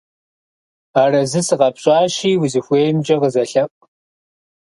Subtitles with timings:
[1.01, 3.71] Арэзы сыкъэпщӀащи, узыхуеймкӀэ къызэлъэӀу.